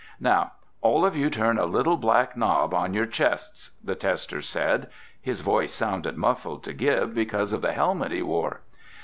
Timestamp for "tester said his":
3.93-5.41